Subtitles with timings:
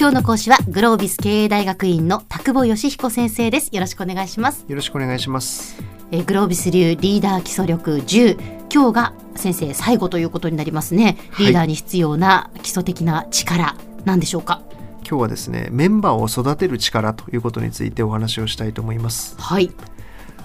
[0.00, 3.70] 今日の講師はグロービス経営大学院の田久保義彦先生です。
[3.72, 4.64] よろしくお願いします。
[4.68, 5.82] よろしくお願いします。
[6.12, 11.18] えグロービス流リーダー基礎力10今日が先生最後ということになりますね。
[11.40, 13.74] リーダーに必要な基礎的な力、
[14.04, 14.62] なんでしょうか？
[15.00, 19.34] 今日はですねメンバーを育てる力ということについてお話をしたいと思います。
[19.36, 19.72] はい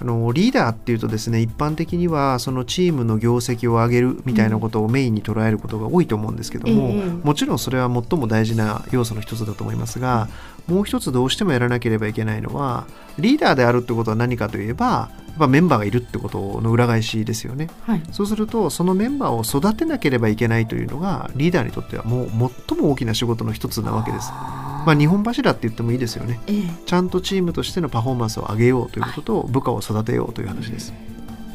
[0.00, 10.28] あのリーダーっていうとですね一般的にはそのチームの業績を上げるみたいなことをメインに捉えることが多いと思うんですけども、ええもちろんそれは最も大事な要素の一つだと思いますが
[10.66, 12.86] もう一つどうしてもやらなければいけないのは
[13.18, 17.68] リーダーであるってことは何かといえばやっぱメンバーがいるってことの裏返しですよね。
[17.82, 22.28] はいそうするとそのメンバーを育てなければいけないというのがリーダーにとってはもう
[22.68, 24.30] 最も大きな仕事の一つなわけです。
[24.88, 26.40] まあ日本柱って言ってもいいですよね。
[26.46, 26.62] ええ。
[26.86, 30.94] ちゃんとチームとしてのパフォーマンスを上げようということと部下を育てようという話です。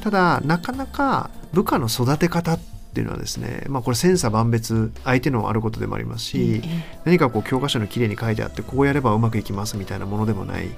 [0.04, 2.60] ただなかなか部下の育て方っ
[2.94, 10.70] ていうのはですね、まあ、これ千差万別相手のあることでもありますし、え何かこう教科書にきれいに書いてあってこうやればうまくいきますみたいなものでもない。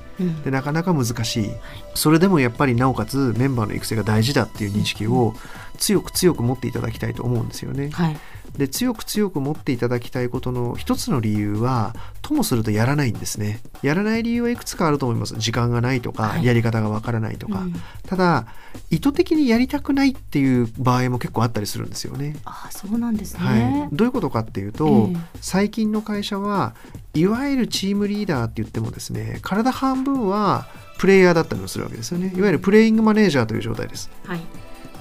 [0.45, 1.50] でなかなか難しい。
[1.94, 5.33] それでもやっぱりなおかつメンバーの育成が大事だっていう認識を
[5.78, 7.89] 強く強く持っていただきたいと思うんですよね。
[7.89, 8.17] はい
[8.58, 13.59] で強く強く持っていただきたいことの一つの理由はともするとやらないんですね。
[13.81, 15.36] やらない理由はいくつかあると思います。
[15.38, 16.45] 時間がないとか、はい。
[16.45, 17.73] やり方がわからないとか、うん。
[18.08, 18.48] ただ
[18.89, 22.38] 意図的にやりたくないっていう場合も結構あったりするんですよね。
[22.45, 25.17] あそうなんですね、はい、どういうことかっていうと、ええ。
[25.42, 26.76] 最近の会社は
[27.14, 30.67] いわゆるチームリーダーって言ってもですね体半分は
[30.98, 32.33] プレイヤーだったりもするわけですよね。
[32.36, 34.09] いわゆるプレイングマネージャーという状態です。
[34.26, 34.39] はい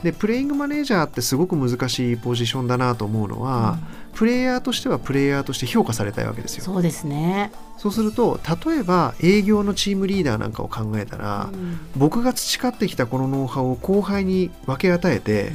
[0.05, 3.79] でプレイングマネージャーってすごく難しいポジションだなと思うのは、
[4.13, 6.65] プレイヤーとしてはプレイヤーとして評価されたいわけですよ。
[6.65, 11.81] そうですね、そうすると例えば営業のチームリーダーなんかを考えたら、うん。
[11.97, 15.53] 僕が培ってきたこのノウハウを後輩に分け与えて、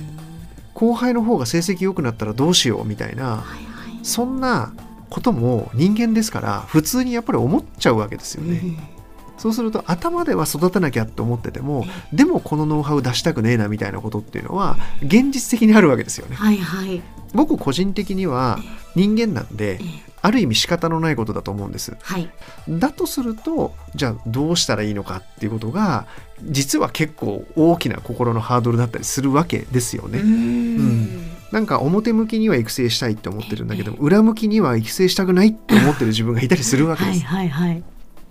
[0.73, 4.05] 後輩の方が成績良くなったらどうしようみたいなはいはい。
[4.05, 4.73] そんな
[5.09, 8.98] ことも人間ですから普通にやっぱり思っちゃうわけですよね。
[9.39, 16.35] うんそうすると頭では育てなきゃって思っててもでもこのノウハウ出したくねえなみたいなことっていうのは現実的にあるわけですよね。
[16.35, 17.01] はいはい。
[17.33, 18.59] 僕個人的には
[18.95, 20.09] 人間なんでええ。
[20.21, 21.95] ある意味仕方のないことだと思うんです。
[22.01, 22.29] はい。
[22.67, 26.07] だとするとじゃあどうしたらいいのかっていうことが
[26.43, 30.19] 実は結構大きな心のハードルだったりするわけですよね。
[30.19, 31.29] うん。
[31.51, 37.25] なんか表向きには育成したいって思ってるんだけど裏向きには育成したくないって思ってる自分がいたりするわけです。
[37.25, 37.83] はいはいはい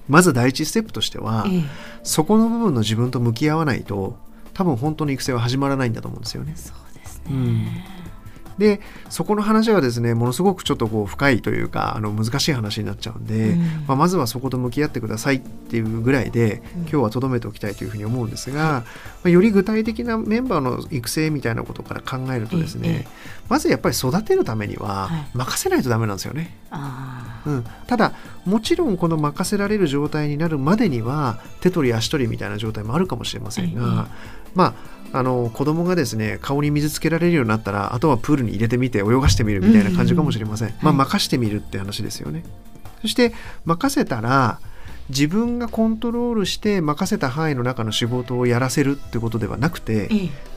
[0.09, 1.63] まず第一ステップとしてはええ。
[2.03, 4.17] そこの部分の自分と向き合わないと
[4.55, 6.55] 多分本当に育成は始まらないんだと思うんですよね。
[6.57, 7.67] そうですね、うん。
[8.59, 13.61] でそこの話はですねものすごくちょっとこう深いというかあの難しい話になっちゃうんで、うん。
[13.87, 16.81] まあ、まずはそこと向き合ってくださいっていうぐらいでうん。
[16.81, 18.85] 今日は留めておきたいというふうに思うんですが、ま
[19.27, 23.07] あ、より具体的なメンバーの育成みたいなことから考えるとですね、
[23.49, 25.27] まずやっぱり育てるためにははい。
[25.35, 26.57] 任せないとダメなんですよね。
[26.71, 28.13] あうん、ただ
[28.45, 34.09] もちろんこの任せられる状態になるまでには手取り足取りみたいな状態もあるかもしれませんが、
[34.55, 42.45] まああの子供がですね顔に水つけられるようになったらあとはプールに入れてみて泳がしてみるみたいな感じかもしれません、まあ、はい任してみるって話ですよね。
[43.01, 43.33] そして
[43.65, 44.61] 任せたら
[45.09, 50.11] 自分がコントロールして任せた範囲の中の仕事をやらせるってことではなくて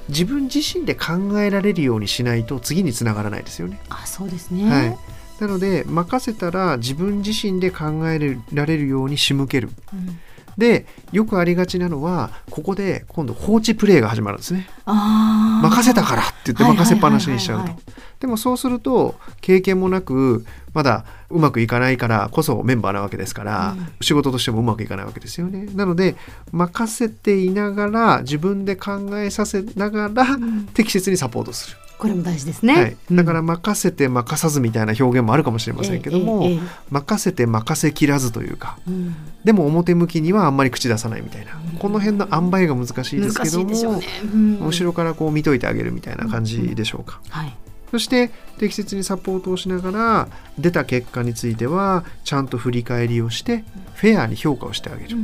[0.10, 3.80] 自分自身で考えられるようにしないと次につながらないですよね。
[3.90, 4.70] あそうですね。
[4.70, 4.98] はい、
[5.42, 9.70] なので任せたら自分自身で考えられるように仕向ける。
[9.92, 10.20] うん。
[10.56, 14.70] でよくありがちなのはここで今度放置プレイが始まるんですね。
[14.86, 17.74] 任せたからって言って任せっぱなしにしちゃうと。
[18.20, 23.88] でもそうすると経験もなくまだうまくいかないからこそメンバーなわけですから、うん。
[24.02, 25.66] 仕事としてもうまくいかないわけですよね。
[25.74, 26.16] なので
[26.52, 30.68] 任せていながら自分で考えさせながらん。
[30.76, 39.16] 適切にサポートするこれも大事ですね、はい、だから任せて任さずみたいな表現もあるかもしれませんけども、ええええ任せて任せきらずというかうん。
[39.44, 41.78] でも表向きにはあんまり口出さないみたいな、うん。
[41.78, 44.60] この辺の塩梅が難しいですけども、ね、うん。
[44.66, 47.56] 後ろからこう見といてあげるみたいな感じでしょうか、はい。
[47.92, 55.18] そして適切にサポートをしながら出た結果についてはちゃんと振り返りをしてフェアに評価をしてあげる、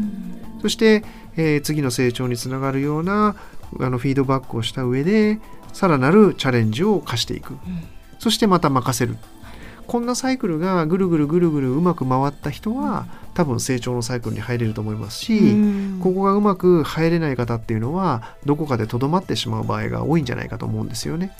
[0.61, 1.03] そして、
[1.37, 3.35] えー次の成長につながるような
[3.79, 5.39] あのフィードバックをした上で
[5.73, 7.57] さらなるチャレンジを課していく、
[8.19, 9.17] そしてまた任せる。
[9.87, 15.99] こんなサイクルがぐるぐるぐるぐるうまく回った人は多分成長のサイクルに入れると思いますし、うん。
[16.01, 21.31] ここがうまく入れない方っていうのはどこかでとどまってしまう場合が多いんじゃないかと思うんですよね。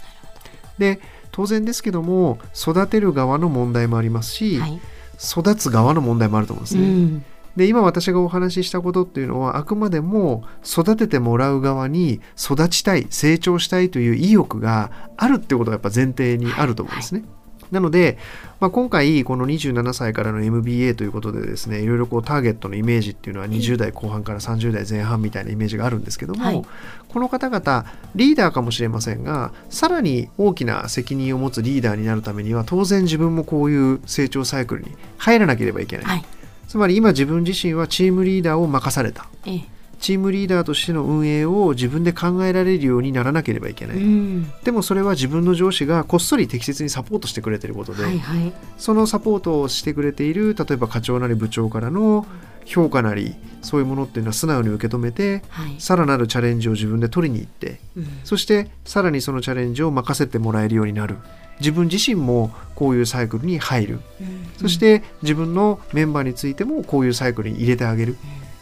[0.78, 1.00] で
[1.30, 4.80] 当然ですけども育てる側の問題もありますし、はい。
[5.20, 7.22] 育つ側の問題もあると思うんですね。
[7.58, 17.24] うんで今私がお話ししたことっていうのはあくまでも育ててもらう側に育ちたい成長したいという意欲があるってことがやっぱ前提にあると思うんですね。
[17.70, 18.16] なので、
[18.60, 26.64] まあ、今回この27歳からの MBA ということでですねいろいろこうターゲットのイメージっていうのは20代後半から30代前半みたいなイメージがあるんですけども、はい、
[27.08, 27.84] この方々
[28.14, 36.24] リーダーかもしれませんがさらに大きな責任を持つリーダーになるためには当然自分もこういう成長サイクルに入らなければいけない、はい、
[36.68, 39.26] つまり今自分自身はチームリーダーを任された。
[39.46, 39.64] ええ。
[39.98, 52.26] チームリーダーとしての運営を自分で考えられるようにならなければいけない、うん、でもそれは自分の上司がこっそり適切にサポートしてくれていることで、はいはい、そのサポートをしてくれている例えば課長なり部長からの
[52.68, 61.16] 評価なりそういうものっていうのは素直に受け止めて、はい、さらなるチャレンジを自分で取りに行って、うん、そしてさらにそのチャレンジを任せてもらえるようになる。
[61.60, 68.16] 自分自身もこういうサイクルに入る、うん、そして自分のメンバーについてもこういうサイクルに入れてあげる、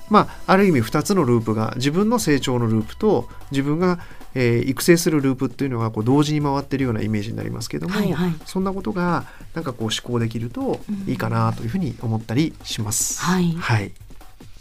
[0.08, 3.98] まあ、ある意味2つのループが自分の成長のループと自分が、
[4.34, 13.20] えー、育成するループっていうのがこう同時に回ってるようなイメージになりますけども、はいはい、そんなことがなんかこう思考できるといいかなというふうに思ったりします。
[13.22, 13.92] はい、はい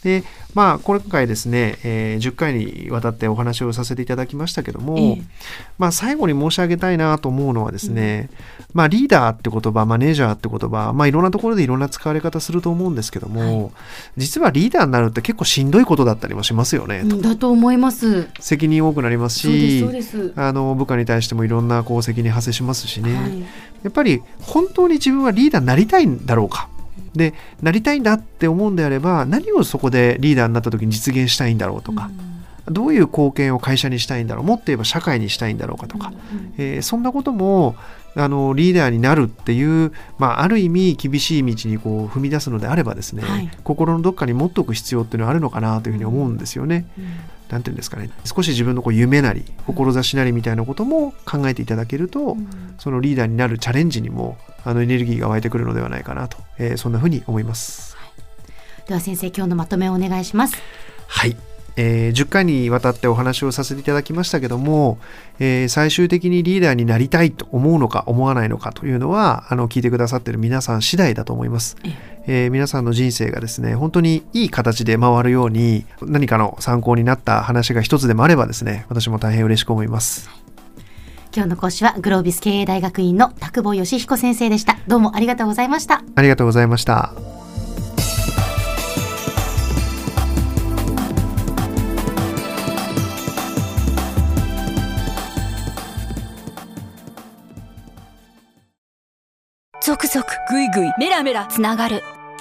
[0.06, 0.24] で
[0.54, 5.24] まあ今回ですね、えー、10回にわたってお話をさせていただきましたけども、えー、
[5.80, 8.30] まあ最後に申し上げたいなと思うのはですね、
[8.60, 13.72] うん、まあリーダーって言葉マネージャーって言葉まあいろんなところでいろんな使われ方すると思うんですけども、はい、
[14.18, 17.04] 実はリーダーになるって結構しんどいことだったりもしますよね。
[17.10, 18.30] とだと思います。
[18.40, 19.84] 責任多くなりますし
[20.36, 23.40] あの部下に対してもいろんなこう責任発生しますしね、はい、
[23.82, 26.70] やっぱり本当に自分はリーダーになりたいんだろうか
[27.18, 32.10] でなりたいんだって思うんであれば何をそこでリーダーになった時に実現したいんだろうとか、
[32.68, 37.76] うん、どういう貢献を会社にしたいんだろうもっと言えば社会にしたいんだろうかとか、うん、えー、そんなことも
[38.18, 46.88] あのリーダーになるっていう、まあ、ある意味厳しい道にこう踏み出すのであればですね、はい、心のどっかに持っておく必要っていうのはあるのかなというふうに思うんですよね。
[46.98, 47.06] うん
[47.50, 48.10] なんていうんですかね。
[48.24, 58.06] 少し自分のこう夢なり志なりみたいなことも考えていただけると、うん、そのリーダーになるチャレンジにもあのエネルギーが湧いてくるのではないかなと、えー、そんなふうに思います、は
[58.86, 60.56] い、では先生今日のまとめをお願いします。
[61.08, 61.36] はい。
[61.78, 64.98] えー、10回にわたってお話をさせていただきましたけども、
[65.40, 80.30] えー、最終的にリーダーになりたいと思うのか思わないのかというのはあの聞いてくださっている皆さん次第だと思います、えー、皆さんの人生がですね本当にいい形で回るように何かの参考になった話が一つでもあればですね私も大変嬉しく思います、
[81.36, 84.78] 今日の講師はグロービス経営大学院の田久保義彦先生でした。
[84.88, 86.02] どうもありがとうございました。
[86.16, 87.14] ありがとうございました。
[99.84, 102.02] ゾクゾクグイグイメラメラつながる